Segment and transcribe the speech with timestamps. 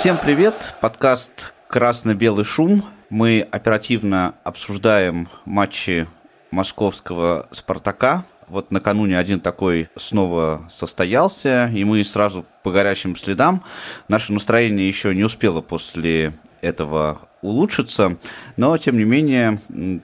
[0.00, 0.76] Всем привет!
[0.80, 2.82] Подкаст «Красно-белый шум».
[3.10, 6.06] Мы оперативно обсуждаем матчи
[6.50, 8.24] московского «Спартака».
[8.48, 13.62] Вот накануне один такой снова состоялся, и мы сразу по горячим следам.
[14.08, 18.16] Наше настроение еще не успело после этого улучшиться,
[18.56, 19.58] но тем не менее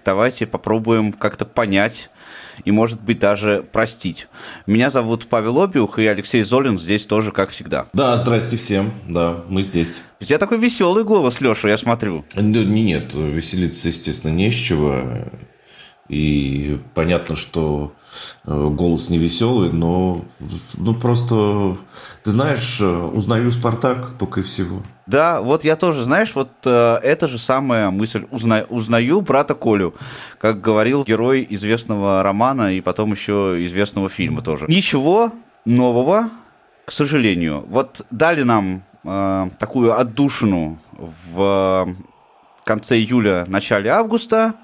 [0.05, 2.11] давайте попробуем как-то понять
[2.65, 4.29] и, может быть, даже простить.
[4.67, 7.87] Меня зовут Павел Обиух, и Алексей Золин здесь тоже, как всегда.
[7.93, 10.03] Да, здрасте всем, да, мы здесь.
[10.21, 12.25] У тебя такой веселый голос, Леша, я смотрю.
[12.35, 15.03] Нет, веселиться, естественно, не с чего.
[16.09, 17.96] И понятно, что э,
[18.45, 20.25] голос не веселый, но
[20.75, 21.77] ну просто,
[22.25, 24.83] ты знаешь, э, узнаю Спартак только и всего.
[25.07, 28.27] Да, вот я тоже, знаешь, вот э, это же самая мысль.
[28.31, 29.95] Узна, узнаю брата Колю,
[30.39, 34.67] как говорил герой известного романа и потом еще известного фильма тоже.
[34.69, 35.33] Ничего
[35.65, 36.31] нового,
[36.85, 37.65] к сожалению.
[37.69, 41.89] Вот дали нам э, такую отдушину в
[42.65, 44.55] конце июля, начале августа.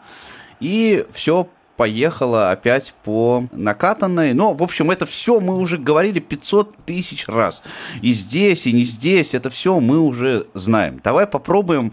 [0.58, 4.34] И все поехало опять по накатанной.
[4.34, 7.62] Но, в общем, это все мы уже говорили 500 тысяч раз.
[8.00, 11.00] И здесь, и не здесь, это все мы уже знаем.
[11.02, 11.92] Давай попробуем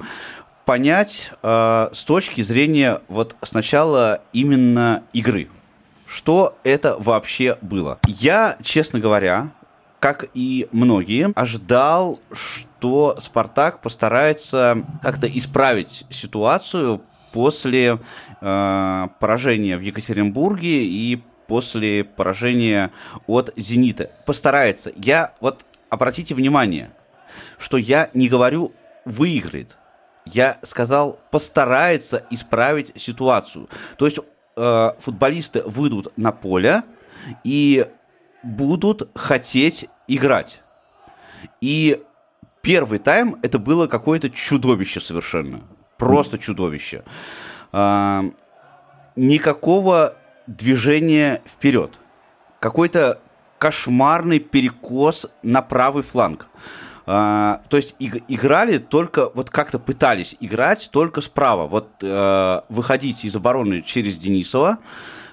[0.65, 5.49] понять э, с точки зрения вот сначала именно игры.
[6.05, 7.99] Что это вообще было?
[8.07, 9.51] Я, честно говоря,
[9.99, 17.99] как и многие, ожидал, что Спартак постарается как-то исправить ситуацию после
[18.41, 22.91] э, поражения в Екатеринбурге и после поражения
[23.27, 24.09] от «Зенита».
[24.25, 24.91] Постарается.
[24.95, 26.91] Я, вот, обратите внимание,
[27.57, 28.71] что я не говорю
[29.05, 29.77] «выиграет».
[30.25, 33.67] Я сказал «постарается исправить ситуацию».
[33.97, 34.19] То есть
[34.55, 36.83] э, футболисты выйдут на поле
[37.43, 37.87] и
[38.43, 40.61] будут хотеть играть.
[41.61, 42.01] И
[42.61, 45.61] первый тайм это было какое-то чудовище совершенно
[45.99, 47.03] просто чудовище.
[47.71, 48.23] А,
[49.15, 50.15] никакого
[50.47, 51.99] движения вперед.
[52.59, 53.19] Какой-то
[53.59, 56.47] кошмарный перекос на правый фланг.
[57.05, 61.65] Uh, то есть иг- играли только, вот как-то пытались играть только справа.
[61.65, 64.77] Вот uh, выходить из обороны через Денисова.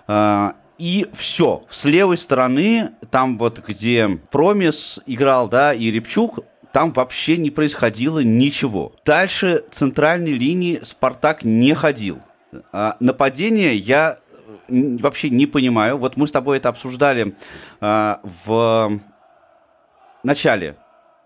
[0.08, 1.64] Uh, и все.
[1.68, 6.38] С левой стороны, там вот где Промис играл, да, и Репчук,
[6.76, 8.92] там вообще не происходило ничего.
[9.06, 12.20] Дальше центральной линии Спартак не ходил.
[12.70, 14.18] А, нападение я
[14.68, 15.96] вообще не понимаю.
[15.96, 17.34] Вот мы с тобой это обсуждали
[17.80, 19.00] а, в
[20.22, 20.76] начале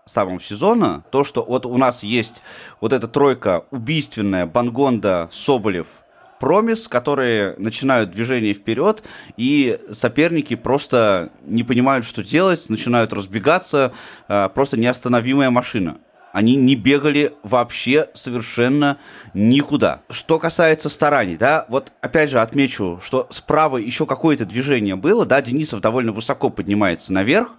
[0.05, 1.03] самого сезона.
[1.11, 2.43] То, что вот у нас есть
[2.79, 6.03] вот эта тройка убийственная, Бангонда, Соболев,
[6.41, 9.03] промис, которые начинают движение вперед,
[9.37, 13.93] и соперники просто не понимают, что делать, начинают разбегаться,
[14.27, 15.99] а, просто неостановимая машина.
[16.33, 18.97] Они не бегали вообще совершенно
[19.35, 20.01] никуда.
[20.09, 25.41] Что касается стараний, да, вот опять же отмечу, что справа еще какое-то движение было, да,
[25.43, 27.49] Денисов довольно высоко поднимается наверх,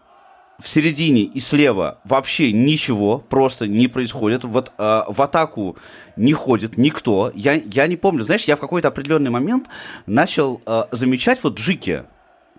[0.62, 4.44] в середине и слева вообще ничего просто не происходит.
[4.44, 5.76] Вот э, в атаку
[6.16, 7.32] не ходит никто.
[7.34, 9.66] Я, я не помню, знаешь, я в какой-то определенный момент
[10.06, 12.04] начал э, замечать вот Джики.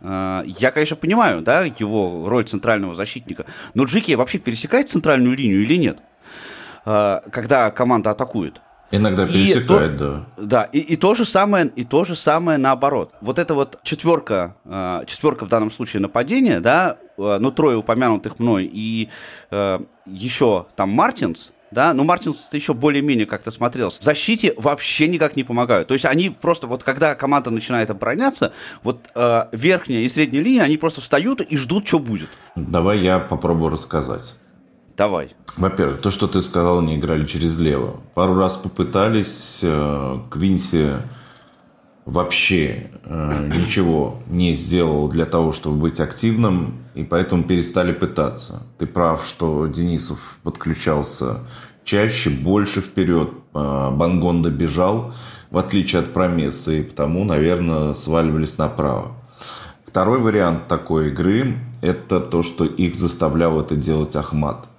[0.02, 5.64] Э, я, конечно, понимаю, да, его роль центрального защитника, но Джики вообще пересекает центральную линию
[5.64, 6.00] или нет,
[6.86, 8.62] э, когда команда атакует?
[8.96, 10.44] Иногда пересекает, то, да.
[10.46, 13.12] Да, и, и, то же самое, и то же самое наоборот.
[13.22, 18.38] Вот эта вот четверка, э, четверка в данном случае нападения, да, э, ну, трое упомянутых
[18.38, 19.10] мной, и
[19.50, 24.00] э, еще там Мартинс, да, ну Мартинс еще более-менее как-то смотрелся.
[24.00, 25.88] В защите вообще никак не помогают.
[25.88, 30.62] То есть они просто, вот когда команда начинает обороняться, вот э, верхняя и средняя линия,
[30.62, 32.30] они просто встают и ждут, что будет.
[32.56, 34.36] Давай я попробую рассказать.
[34.96, 35.30] Давай.
[35.58, 38.00] Во-первых, то, что ты сказал, они играли через лево.
[38.14, 39.60] Пару раз попытались.
[39.64, 40.94] Э, Квинси
[42.06, 48.64] вообще э, ничего не сделал для того, чтобы быть активным, и поэтому перестали пытаться.
[48.78, 51.40] Ты прав, что Денисов подключался
[51.84, 53.32] чаще, больше вперед.
[53.56, 55.14] Э, Бангонда бежал,
[55.50, 59.14] в отличие от Промеса, и потому, наверное, сваливались направо.
[59.86, 64.68] Второй вариант такой игры– это то, что их заставлял это делать Ахмат–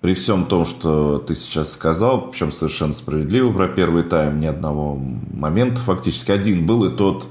[0.00, 4.96] при всем том, что ты сейчас сказал, причем совершенно справедливо про первый тайм, ни одного
[4.96, 6.30] момента фактически.
[6.30, 7.26] Один был и тот,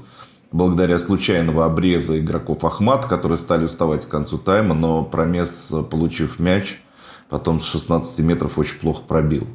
[0.52, 6.80] благодаря случайного обреза игроков Ахмат, которые стали уставать к концу тайма, но Промес, получив мяч,
[7.30, 9.46] потом с 16 метров очень плохо пробил.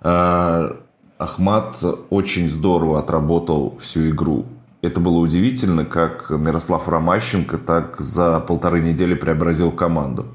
[0.00, 0.76] А,
[1.18, 4.46] Ахмат очень здорово отработал всю игру.
[4.82, 10.26] Это было удивительно, как Мирослав Ромащенко так за полторы недели преобразил команду.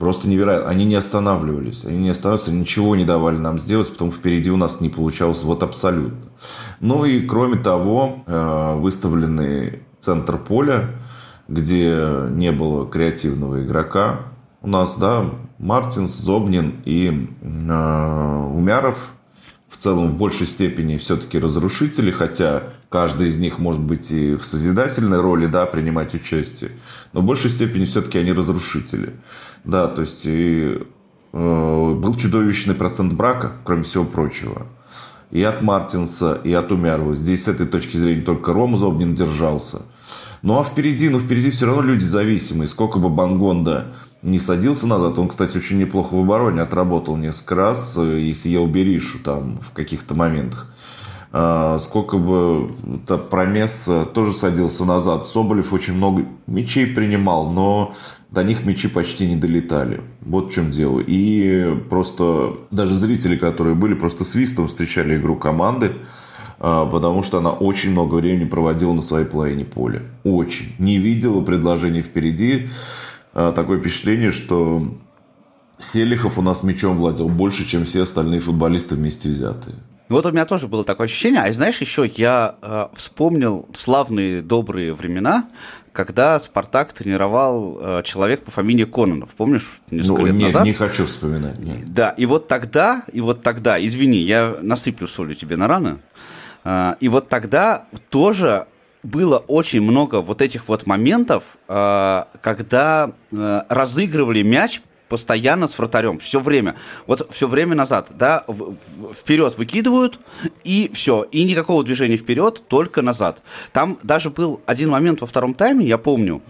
[0.00, 0.70] Просто невероятно.
[0.70, 1.84] Они не останавливались.
[1.84, 5.62] Они не останавливались, ничего не давали нам сделать, потом впереди у нас не получалось вот
[5.62, 6.30] абсолютно.
[6.80, 10.88] Ну и кроме того, э, выставленный центр поля,
[11.48, 14.20] где не было креативного игрока,
[14.62, 15.26] у нас, да,
[15.58, 19.12] Мартинс, Зобнин и э, Умяров
[19.68, 24.44] в целом в большей степени все-таки разрушители, хотя каждый из них может быть и в
[24.44, 26.72] созидательной роли, да, принимать участие,
[27.14, 29.14] но в большей степени все-таки они разрушители.
[29.64, 30.82] Да, то есть и,
[31.32, 34.66] э, был чудовищный процент брака, кроме всего прочего.
[35.30, 37.14] И от Мартинса, и от Умярова.
[37.14, 39.82] Здесь с этой точки зрения только Рома Зобнин держался.
[40.42, 42.66] Ну а впереди, ну впереди все равно люди зависимые.
[42.66, 45.18] Сколько бы Бангонда не садился назад.
[45.18, 49.70] Он, кстати, очень неплохо в обороне отработал несколько раз э, и съел Беришу там в
[49.72, 50.66] каких-то моментах.
[51.32, 52.70] А, сколько бы
[53.04, 55.26] это Промес тоже садился назад.
[55.26, 57.94] Соболев очень много мячей принимал, но
[58.30, 60.00] до них мячи почти не долетали.
[60.20, 61.00] Вот в чем дело.
[61.00, 65.92] И просто даже зрители, которые были, просто свистом встречали игру команды,
[66.58, 70.02] а, потому что она очень много времени проводила на своей половине поля.
[70.24, 70.74] Очень.
[70.78, 72.68] Не видела предложений впереди.
[73.34, 74.82] А, такое впечатление, что
[75.78, 79.76] Селихов у нас мячом владел больше, чем все остальные футболисты вместе взятые.
[80.10, 81.40] Вот у меня тоже было такое ощущение.
[81.40, 85.48] А знаешь, еще я э, вспомнил славные добрые времена,
[85.92, 89.36] когда Спартак тренировал э, человек по фамилии Кононов.
[89.36, 90.64] Помнишь, несколько ну, лет не, назад?
[90.64, 91.60] Не хочу вспоминать.
[91.60, 91.94] Нет.
[91.94, 95.98] Да, и вот тогда, и вот тогда, извини, я насыплю солью тебе на раны.
[96.64, 98.66] Э, и вот тогда тоже
[99.04, 106.18] было очень много вот этих вот моментов, э, когда э, разыгрывали мяч постоянно с вратарем,
[106.18, 106.76] все время.
[107.06, 110.20] Вот все время назад, да, в, в, вперед выкидывают,
[110.64, 111.24] и все.
[111.24, 113.42] И никакого движения вперед, только назад.
[113.72, 116.40] Там даже был один момент во втором тайме, я помню,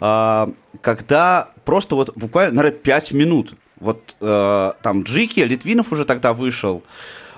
[0.00, 0.46] э,
[0.80, 3.54] когда просто вот буквально, наверное, 5 минут.
[3.78, 6.82] Вот э, там Джики, Литвинов уже тогда вышел,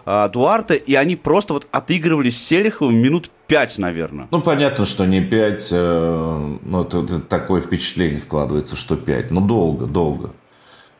[0.06, 4.28] э, Дуарте, и они просто вот отыгрывались с Селиховым минут 5, наверное.
[4.30, 9.86] Ну, понятно, что не 5, э, ну, тут такое впечатление складывается, что 5, но долго,
[9.86, 10.30] долго.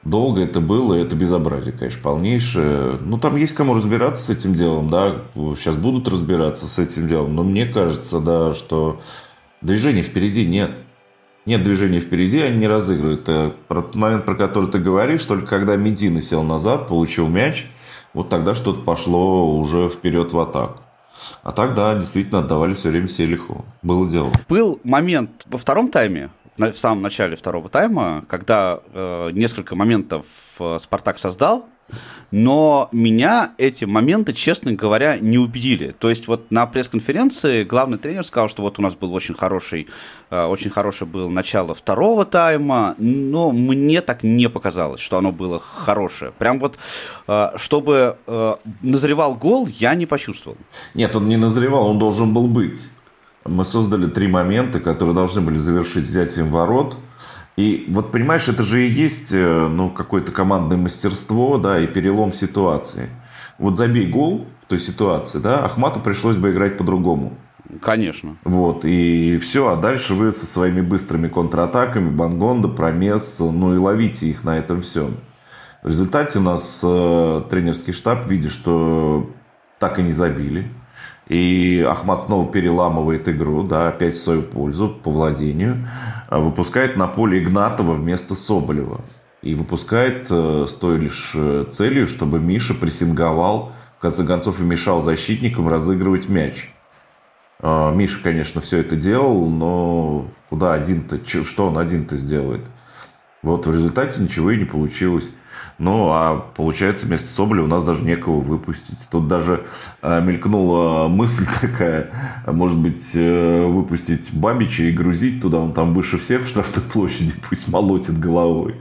[0.05, 2.99] Долго это было, это безобразие, конечно, полнейшее.
[3.01, 7.37] Ну, там есть кому разбираться с этим делом, да, сейчас будут разбираться с этим делом,
[7.37, 9.01] но мне кажется, да, что
[9.61, 10.73] движения впереди нет.
[11.45, 13.25] Нет движения впереди, они не разыгрывают.
[13.69, 17.67] Про тот момент, про который ты говоришь, только когда Медина сел назад, получил мяч,
[18.13, 20.83] вот тогда что-то пошло уже вперед в атаку.
[21.43, 23.65] А так, да, действительно отдавали все время Селиху.
[23.83, 24.31] Было дело.
[24.49, 30.27] Был момент во втором тайме, в самом начале второго тайма, когда э, несколько моментов
[30.61, 31.67] э, Спартак создал,
[32.31, 35.95] но меня эти моменты, честно говоря, не убедили.
[35.99, 39.89] То есть вот на пресс-конференции главный тренер сказал, что вот у нас был очень хороший,
[40.31, 45.59] э, очень хорошее было начало второго тайма, но мне так не показалось, что оно было
[45.59, 46.33] хорошее.
[46.39, 46.79] Прям вот,
[47.29, 50.57] э, чтобы э, назревал гол, я не почувствовал.
[50.95, 52.89] Нет, он не назревал, он должен был быть.
[53.45, 56.97] Мы создали три момента, которые должны были завершить взятием ворот.
[57.57, 62.33] И вот понимаешь, это же и есть э, ну, какое-то командное мастерство, да, и перелом
[62.33, 63.09] ситуации.
[63.59, 67.35] Вот забей гол в той ситуации, да, Ахмату пришлось бы играть по-другому.
[67.81, 68.37] Конечно.
[68.45, 74.27] Вот, и все, а дальше вы со своими быстрыми контратаками, Бангонда, Промес, ну и ловите
[74.27, 75.17] их на этом всем.
[75.83, 79.31] В результате у нас э, тренерский штаб, видя, что
[79.79, 80.69] так и не забили,
[81.29, 85.89] и Ахмат снова переламывает игру, да, опять в свою пользу по владению.
[86.29, 89.01] А выпускает на поле Игнатова вместо Соболева.
[89.43, 94.65] И выпускает э, с той лишь э, целью, чтобы Миша прессинговал, в конце концов, и
[94.65, 96.73] мешал защитникам разыгрывать мяч.
[97.61, 102.63] А, Миша, конечно, все это делал, но куда один-то, что он один-то сделает?
[103.43, 105.31] Вот в результате ничего и не получилось.
[105.83, 109.01] Ну, а получается, вместо Соболя у нас даже некого выпустить.
[109.11, 109.65] Тут даже
[110.01, 112.13] э, мелькнула мысль такая,
[112.47, 117.35] может быть, э, выпустить Бабича и грузить туда, он там выше всех в штрафной площади,
[117.49, 118.77] пусть молотит головой.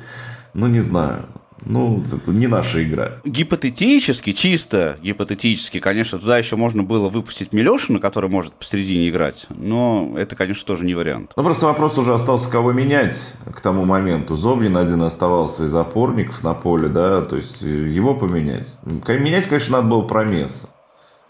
[0.54, 1.26] Ну, не знаю.
[1.66, 3.20] Ну, это не наша игра.
[3.24, 10.14] Гипотетически, чисто гипотетически, конечно, туда еще можно было выпустить Милешина, который может посередине играть, но
[10.18, 11.34] это, конечно, тоже не вариант.
[11.36, 14.36] Ну, просто вопрос уже остался, кого менять к тому моменту.
[14.36, 18.76] Зобнин один оставался из опорников на поле, да, то есть его поменять.
[19.08, 20.70] Менять, конечно, надо было Промеса.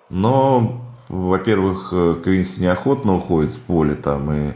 [0.09, 4.53] Но, во-первых, Квинси неохотно уходит с поля там и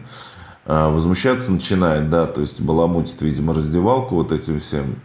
[0.66, 4.96] а, возмущаться начинает, да, то есть баламутит, видимо, раздевалку вот этим всем.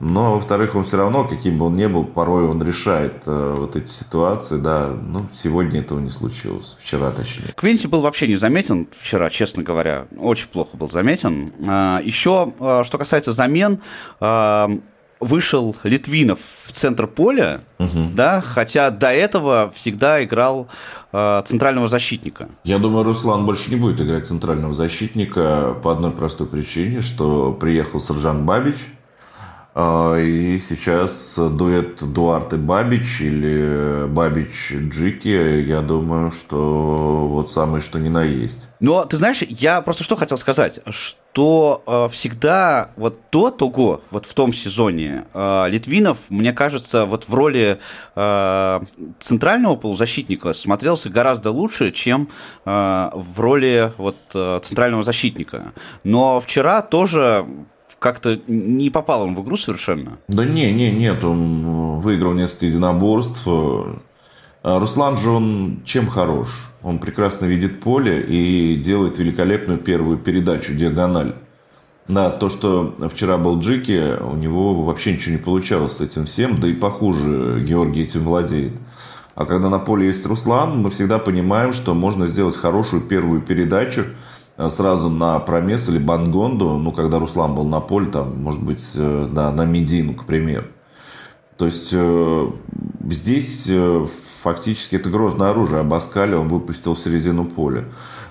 [0.00, 3.74] Но, во-вторых, он все равно, каким бы он ни был, порой он решает э, вот
[3.76, 4.88] эти ситуации, да.
[4.88, 7.52] Ну, сегодня этого не случилось, вчера точнее.
[7.56, 10.06] Квинси был вообще не заметен вчера, честно говоря.
[10.16, 11.52] Очень плохо был заметен.
[11.66, 13.80] А, еще, а, что касается замен,
[14.20, 14.70] а,
[15.20, 18.10] вышел Литвинов в центр поля, угу.
[18.14, 20.68] да, хотя до этого всегда играл
[21.12, 22.48] э, центрального защитника.
[22.62, 27.98] Я думаю, Руслан больше не будет играть центрального защитника по одной простой причине, что приехал
[27.98, 28.76] Сержант Бабич–
[29.78, 38.00] и сейчас дуэт Дуарт и Бабич или Бабич Джики, я думаю, что вот самое что
[38.00, 38.68] ни на есть.
[38.80, 44.26] Но ты знаешь, я просто что хотел сказать, что э, всегда вот до того, вот
[44.26, 47.78] в том сезоне, э, Литвинов, мне кажется, вот в роли
[48.16, 48.80] э,
[49.20, 52.28] центрального полузащитника смотрелся гораздо лучше, чем
[52.64, 55.72] э, в роли вот э, центрального защитника.
[56.02, 57.46] Но вчера тоже
[57.98, 60.18] как-то не попал он в игру совершенно.
[60.28, 63.42] Да не, не, нет, он выиграл несколько единоборств.
[63.46, 66.48] А Руслан же он чем хорош?
[66.82, 71.34] Он прекрасно видит поле и делает великолепную первую передачу, диагональ.
[72.06, 76.58] Да, то, что вчера был Джики, у него вообще ничего не получалось с этим всем,
[76.60, 78.72] да и похуже Георгий этим владеет.
[79.34, 84.04] А когда на поле есть Руслан, мы всегда понимаем, что можно сделать хорошую первую передачу–
[84.14, 84.37] Э,
[84.70, 89.28] сразу на Промес или Бангонду, ну, когда Руслан был на поле, там, может быть, э,
[89.30, 90.66] да, на Медину, к примеру.
[91.56, 92.50] То есть э,
[93.10, 94.06] здесь э,
[94.42, 95.80] фактически это грозное оружие.
[95.80, 97.84] Абаскали он выпустил в середину поля.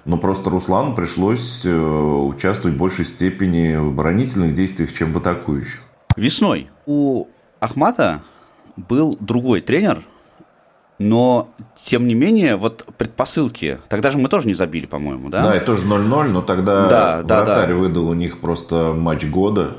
[0.06, 5.82] Но просто Руслану пришлось э, участвовать в большей степени в оборонительных действиях, чем в атакующих.
[6.16, 7.28] Весной у
[7.60, 8.22] Ахмата
[8.76, 10.04] был другой тренер–
[11.00, 13.80] но, тем не менее, вот предпосылки.
[13.88, 15.44] Тогда же мы тоже не забили, по-моему, да?
[15.44, 17.76] Да, и тоже 0-0, но тогда да, вратарь да, да.
[17.76, 19.78] выдал у них просто матч года.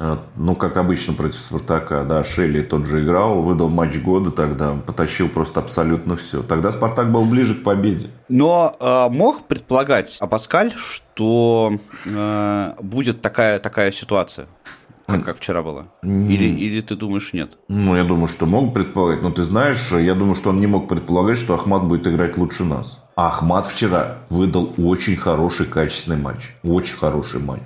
[0.00, 4.74] Э, ну, как обычно против Спартака, да, Шелли тот же играл, выдал матч года тогда,
[4.74, 6.42] потащил просто абсолютно все.
[6.42, 8.10] Тогда Спартак был ближе к победе.
[8.28, 11.72] Но э, мог предполагать Абаскаль, что
[12.04, 14.46] э, будет такая, такая ситуация?
[15.06, 15.86] Как, как вчера было?
[16.02, 17.58] Или, или ты думаешь, нет?
[17.68, 19.22] Ну, я думаю, что мог предполагать.
[19.22, 22.64] Но ты знаешь, я думаю, что он не мог предполагать, что Ахмат будет играть лучше
[22.64, 23.00] нас.
[23.16, 26.52] А Ахмат вчера выдал очень хороший, качественный матч.
[26.62, 27.62] Очень хороший матч.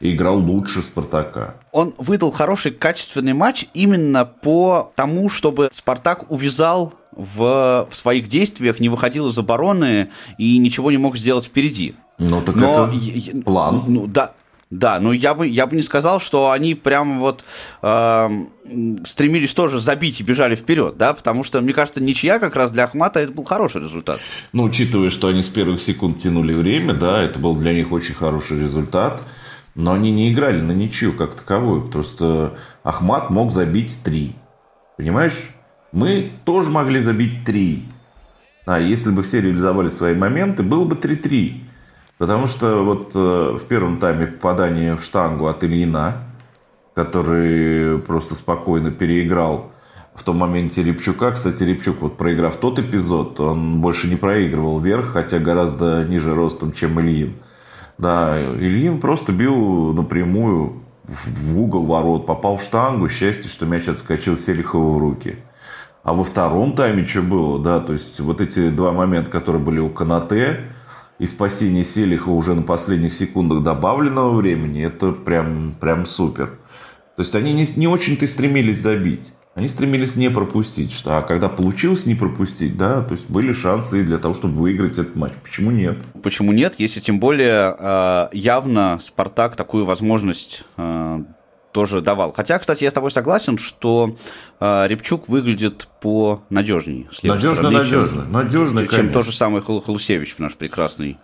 [0.00, 1.54] И играл лучше Спартака.
[1.70, 8.80] Он выдал хороший, качественный матч именно по тому, чтобы Спартак увязал в, в своих действиях,
[8.80, 11.94] не выходил из обороны и ничего не мог сделать впереди.
[12.18, 13.84] Ну, так Но, это план.
[13.86, 14.32] Ну, да,
[14.78, 17.44] да, ну я бы, я бы не сказал, что они прям вот
[17.82, 18.30] э,
[19.04, 22.84] стремились тоже забить и бежали вперед, да, потому что, мне кажется, ничья как раз для
[22.84, 24.20] Ахмата это был хороший результат.
[24.52, 28.14] Ну, учитывая, что они с первых секунд тянули время, да, это был для них очень
[28.14, 29.22] хороший результат,
[29.74, 34.34] но они не играли на ничью как таковую, просто Ахмат мог забить три,
[34.96, 35.50] понимаешь?
[35.92, 37.84] Мы тоже могли забить три,
[38.66, 41.60] а если бы все реализовали свои моменты, было бы 3-3.
[42.18, 46.22] Потому что вот э, в первом тайме попадание в штангу от Ильина,
[46.94, 49.72] который просто спокойно переиграл
[50.14, 51.32] в том моменте Репчука.
[51.32, 56.72] Кстати, Репчук, вот проиграв тот эпизод, он больше не проигрывал вверх, хотя гораздо ниже ростом,
[56.72, 57.34] чем Ильин.
[57.98, 64.36] Да, Ильин просто бил напрямую в угол ворот, попал в штангу, счастье, что мяч отскочил
[64.36, 65.36] Селихову в руки.
[66.02, 69.80] А во втором тайме что было, да, то есть вот эти два момента, которые были
[69.80, 70.60] у Канате,
[71.18, 76.58] и спасение Селиха уже на последних секундах добавленного времени, это прям, прям супер.
[77.16, 79.32] То есть они не, не очень-то стремились забить.
[79.54, 80.92] Они стремились не пропустить.
[80.92, 84.98] Что, а когда получилось не пропустить, да, то есть были шансы для того, чтобы выиграть
[84.98, 85.34] этот матч.
[85.42, 85.96] Почему нет?
[86.24, 91.24] Почему нет, если тем более э, явно Спартак такую возможность э,
[91.74, 92.32] тоже давал.
[92.32, 94.16] Хотя, кстати, я с тобой согласен, что
[94.60, 97.08] э, Репчук выглядит по надежней.
[97.24, 98.22] Надежно, надежно.
[98.22, 101.18] Чем, надежно, чем, чем тот же самый Халусевич, наш прекрасный.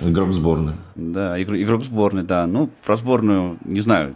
[0.00, 0.74] Игрок сборной.
[0.94, 2.46] Да, игрок, игрок сборной, да.
[2.46, 4.14] Ну, про сборную, не знаю,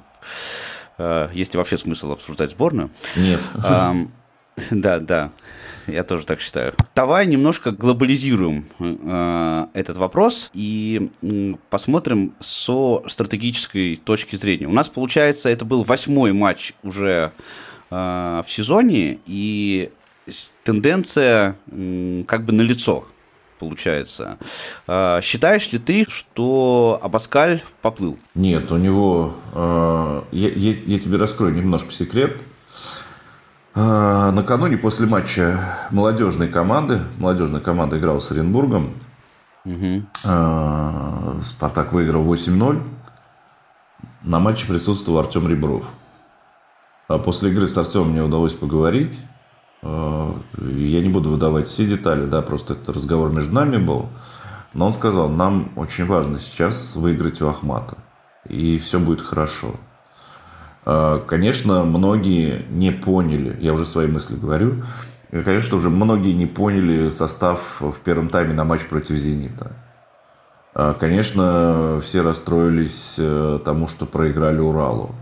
[0.98, 2.90] э, есть ли вообще смысл обсуждать сборную.
[3.16, 3.40] Нет.
[3.54, 3.92] Э,
[4.70, 5.32] да, да.
[5.86, 6.74] Я тоже так считаю.
[6.94, 14.66] Давай немножко глобализируем э, этот вопрос и э, посмотрим со стратегической точки зрения.
[14.66, 17.32] У нас, получается, это был восьмой матч уже
[17.90, 19.90] э, в сезоне, и
[20.64, 23.06] тенденция э, как бы налицо
[23.58, 24.38] получается.
[24.86, 28.18] Э, считаешь ли ты, что Абаскаль поплыл?
[28.34, 29.34] Нет, у него...
[29.54, 32.36] Э, я, я, я тебе раскрою немножко секрет.
[33.78, 38.94] А, накануне после матча молодежной команды, молодежная команда играла с Оренбургом,
[39.66, 40.02] угу.
[41.42, 42.82] Спартак выиграл 8-0.
[44.22, 45.84] На матче присутствовал Артем Ребров.
[47.06, 49.20] А после игры с Артемом мне удалось поговорить.
[49.82, 50.40] Я
[51.02, 54.08] не буду выдавать все детали, да, просто это разговор между нами был.
[54.72, 57.98] Но он сказал, нам очень важно сейчас выиграть у Ахмата.
[58.48, 59.74] И все будет хорошо.
[60.86, 64.82] Э, конечно, многие не поняли, я уже свои мысли говорю,
[65.30, 69.72] конечно, уже многие не поняли состав в первом тайме на матч против «Зенита».
[70.74, 73.18] Э, конечно, все расстроились
[73.64, 75.14] тому, что проиграли Уралу.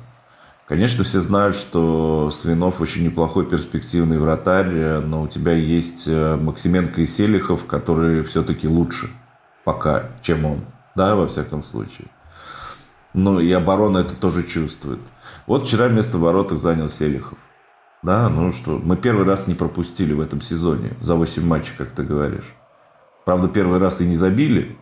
[0.67, 7.03] Конечно, все знают, что Свинов очень неплохой перспективный вратарь, но у тебя есть э, Максименко
[7.03, 9.11] и Селихов, которые все-таки лучше
[9.65, 10.61] пока, чем он.
[10.97, 12.09] Да, во всяком случае.
[13.15, 14.99] Ну, и оборона это тоже чувствует.
[15.47, 17.39] Вот вчера место в воротах занял Селихов.
[18.03, 21.93] Да, ну что, мы первый раз не пропустили в этом сезоне за 8 матчей, как
[21.93, 22.53] ты говоришь.
[23.25, 24.77] Правда, первый раз и не забили,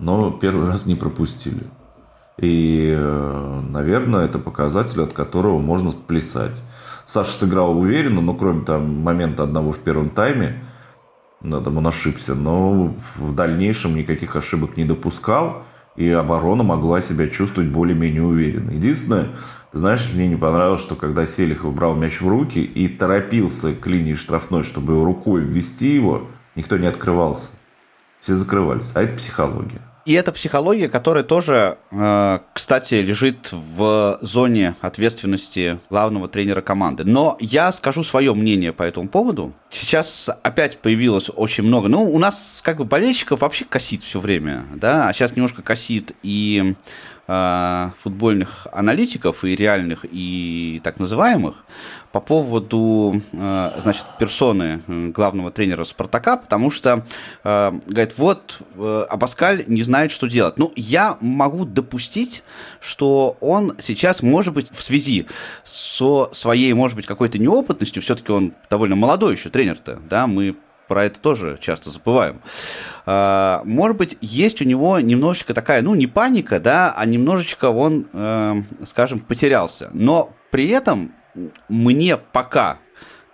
[0.00, 1.62] но первый раз не пропустили.
[2.38, 6.62] И, э, наверное, это показатель, от которого можно плясать.
[7.04, 10.64] Саша сыграл уверенно, но кроме там момента одного в первом тайме,
[11.42, 15.62] там он ошибся, но в дальнейшем никаких ошибок не допускал,
[15.96, 18.70] и оборона могла себя чувствовать более-менее уверенно.
[18.70, 19.28] Единственное,
[19.72, 23.86] ты знаешь, мне не понравилось, что когда Селихов брал мяч в руки и торопился к
[23.86, 27.48] линии штрафной, чтобы рукой ввести его, никто не открывался.
[28.20, 28.92] Все закрывались.
[28.94, 29.82] А это психология.
[30.04, 37.04] И это психология, которая тоже, э, кстати, лежит в зоне ответственности главного тренера команды.
[37.04, 39.52] Но я скажу свое мнение по этому поводу.
[39.70, 41.88] Сейчас опять появилось очень много.
[41.88, 46.16] Ну, у нас как бы болельщиков вообще косит все время, да, а сейчас немножко косит
[46.22, 46.74] и
[47.26, 51.64] футбольных аналитиков, и реальных, и так называемых
[52.12, 57.04] по поводу, э, значит, персоны главного тренера Спартака, потому что,
[57.42, 60.58] э, говорит, вот, э, Абаскаль не знает, что делать.
[60.58, 62.44] Ну, я могу допустить,
[62.80, 65.26] что он сейчас, может быть, в связи
[65.64, 70.56] со своей, может быть, какой-то неопытностью, все-таки он довольно молодой еще тренер-то, да, мы
[70.92, 72.42] про это тоже часто забываем.
[73.06, 78.06] Может быть, есть у него немножечко такая, ну, не паника, да, а немножечко он,
[78.84, 79.88] скажем, потерялся.
[79.94, 81.12] Но при этом
[81.70, 82.76] мне пока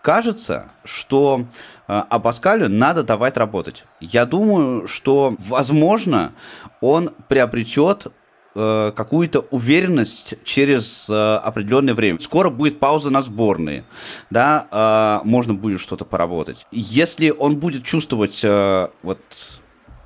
[0.02, 1.46] кажется, что
[1.88, 3.84] э, Абаскалю надо давать работать.
[4.00, 6.32] Я думаю, что, возможно,
[6.80, 8.06] он приобретет
[8.58, 12.18] э, какую-то уверенность через э, определенное время.
[12.20, 13.84] Скоро будет пауза на сборные,
[14.30, 16.66] да, э, можно будет что-то поработать.
[16.72, 19.18] Если он будет чувствовать э, вот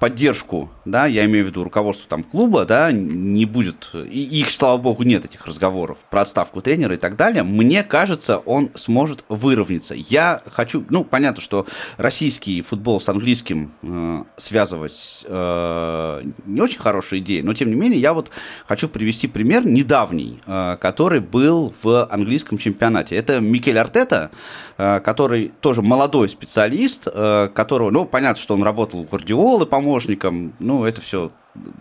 [0.02, 4.76] поддержку, да, я имею в виду руководство там клуба, да, не будет, и их, слава
[4.76, 9.94] богу, нет этих разговоров про отставку тренера и так далее, мне кажется, он сможет выровняться.
[9.94, 11.66] Я хочу, ну, понятно, что
[11.98, 18.00] российский футбол с английским э, связывать э, не очень хорошая идея, но тем не менее
[18.00, 18.28] я вот
[18.66, 23.14] хочу привести пример недавний, э, который был в английском чемпионате.
[23.14, 24.32] Это Микель Артета,
[24.78, 29.91] э, который тоже молодой специалист, э, которого, ну, понятно, что он работал у Гвардиолы, по-моему,
[29.92, 31.30] помощником, ну, это все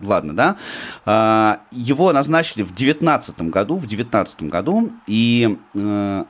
[0.02, 0.56] ладно, да,
[1.06, 6.26] а, его назначили в 19 году, в 19 году, и 20-21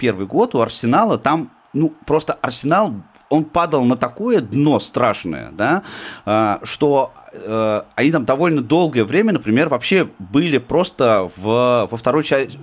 [0.00, 2.94] э, год у Арсенала там, ну, просто Арсенал,
[3.28, 5.84] он падал на такое дно страшное, да,
[6.24, 12.24] а, что э, они там довольно долгое время, например, вообще были просто в, во второй
[12.24, 12.58] части,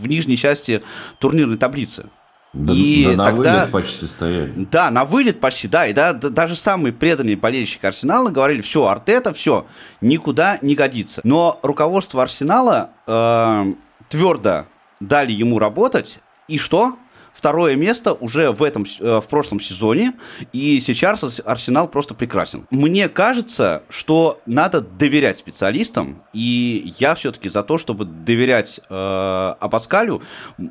[0.00, 0.82] в нижней части
[1.18, 2.06] турнирной таблицы.
[2.52, 4.52] Да, и да на тогда, вылет почти стояли.
[4.70, 5.86] Да, на вылет почти, да.
[5.86, 9.66] И да, даже самые преданные болельщики Арсенала говорили, все, Артета, все,
[10.00, 11.20] никуда не годится.
[11.24, 13.64] Но руководство Арсенала э,
[14.08, 14.64] твердо
[15.00, 16.18] дали ему работать.
[16.48, 16.96] И что?
[17.38, 20.14] Второе место уже в этом, э, в прошлом сезоне,
[20.52, 22.66] и сейчас Арсенал просто прекрасен.
[22.72, 30.20] Мне кажется, что надо доверять специалистам, и я все-таки за то, чтобы доверять э, Абаскалю.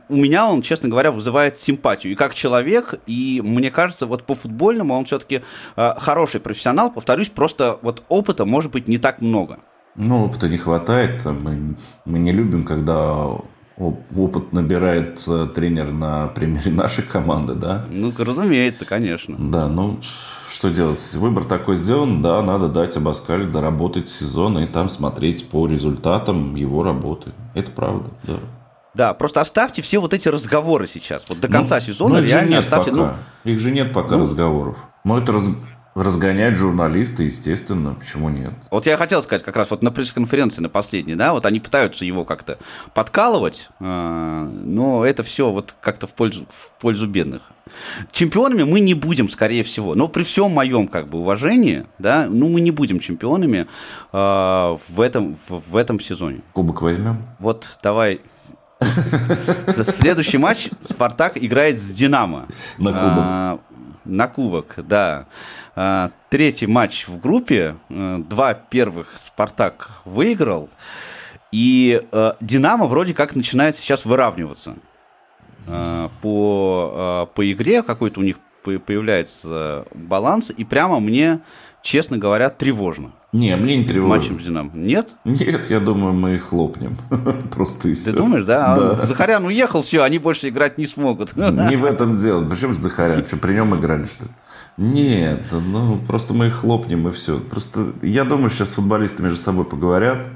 [0.09, 4.35] У меня он, честно говоря, вызывает симпатию и как человек, и мне кажется, вот по
[4.35, 5.43] футбольному он все-таки
[5.77, 6.91] э, хороший профессионал.
[6.91, 9.59] Повторюсь, просто вот опыта может быть не так много.
[9.95, 11.23] Ну, опыта не хватает.
[11.23, 13.37] Мы, мы не любим, когда
[13.77, 17.85] опыт набирает э, тренер на примере нашей команды, да?
[17.89, 19.35] Ну, разумеется, конечно.
[19.37, 19.99] Да, ну,
[20.49, 20.99] что делать?
[21.15, 26.83] Выбор такой сделан, да, надо дать Абаскалю доработать сезон и там смотреть по результатам его
[26.83, 27.31] работы.
[27.53, 28.33] Это правда, да.
[28.93, 31.29] Да, просто оставьте все вот эти разговоры сейчас.
[31.29, 32.89] Вот до конца ну, сезона ну, реально оставьте.
[32.89, 33.15] Пока.
[33.43, 34.75] Ну, их же нет пока ну, разговоров.
[35.03, 35.49] Но это раз,
[35.97, 38.51] Разгонять журналисты, естественно, почему нет?
[38.69, 42.05] Вот я хотел сказать как раз вот на пресс-конференции на последней, да, вот они пытаются
[42.05, 42.59] его как-то
[42.93, 47.41] подкалывать, э, но это все вот как-то в пользу, в пользу бедных.
[48.11, 52.47] Чемпионами мы не будем, скорее всего, но при всем моем как бы уважении, да, ну
[52.47, 53.65] мы не будем чемпионами
[54.13, 56.41] э, в этом в, в этом сезоне.
[56.53, 57.23] Кубок возьмем?
[57.39, 58.21] Вот давай
[59.67, 62.45] Следующий матч Спартак играет с Динамо.
[62.77, 63.61] На кубок.
[64.07, 65.27] На кубок, да.
[65.75, 67.75] А, третий матч в группе.
[67.89, 70.69] А, два первых Спартак выиграл.
[71.51, 74.77] И а, Динамо вроде как начинает сейчас выравниваться.
[75.67, 80.51] А, по, а, по игре какой-то у них появляется баланс.
[80.55, 81.39] И прямо мне,
[81.87, 83.11] честно говоря, тревожно.
[83.31, 84.15] Не, мне не тревожно.
[84.15, 84.71] Матчем с Динамо.
[84.73, 85.15] Нет?
[85.23, 86.97] Нет, я думаю, мы их хлопнем.
[87.51, 88.11] Просто и все.
[88.11, 88.75] Ты думаешь, да?
[88.75, 88.91] да.
[88.91, 91.35] А Захарян уехал, все, они больше играть не смогут.
[91.37, 92.47] Не в этом дело.
[92.47, 93.25] Причем Захарян?
[93.25, 94.31] Что, при нем играли, что ли?
[94.77, 97.39] Нет, ну просто мы их хлопнем и все.
[97.39, 100.27] Просто я думаю, сейчас футболисты между собой поговорят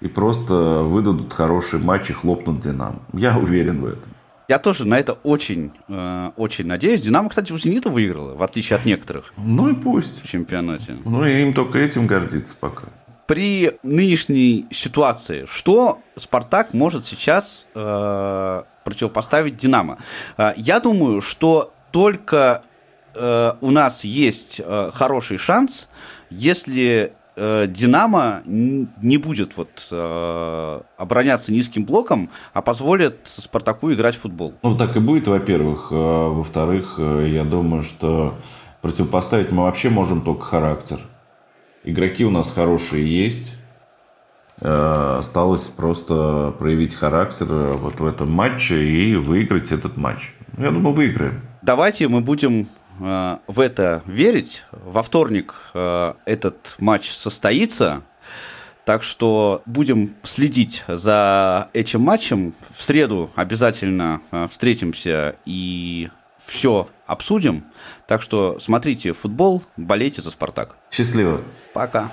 [0.00, 3.00] и просто выдадут хорошие матчи, хлопнут Динамо.
[3.12, 4.12] Я уверен в этом.
[4.48, 7.00] Я тоже на это очень, э, очень надеюсь.
[7.00, 9.32] Динамо, кстати, у Зенита выиграла, в отличие от некоторых.
[9.36, 10.22] Ну и пусть.
[10.22, 10.96] В чемпионате.
[11.04, 12.84] Ну и им только этим гордиться пока.
[13.26, 19.98] При нынешней ситуации, что Спартак может сейчас э, противопоставить Динамо?
[20.36, 22.62] Э, я думаю, что только
[23.14, 25.88] э, у нас есть э, хороший шанс,
[26.30, 34.52] если Динамо не будет вот э, обороняться низким блоком, а позволит Спартаку играть в футбол.
[34.62, 35.88] Ну, так и будет, во-первых.
[35.90, 38.34] Э, во-вторых, я думаю, что
[38.82, 41.00] противопоставить мы вообще можем только характер.
[41.84, 43.52] Игроки у нас хорошие есть.
[44.60, 50.34] Осталось просто проявить характер вот в этом матче и выиграть этот матч.
[50.58, 51.40] Я думаю, выиграем.
[51.62, 52.66] Давайте мы будем
[53.02, 54.64] Э, в это верить.
[54.70, 58.02] Во вторник э, этот матч состоится.
[58.84, 62.54] Так что будем следить за этим матчем.
[62.70, 66.08] В среду обязательно э, встретимся и
[66.44, 67.64] все обсудим.
[68.06, 70.76] Так что смотрите футбол, болейте за «Спартак».
[70.90, 71.42] Счастливо.
[71.72, 72.10] Пока.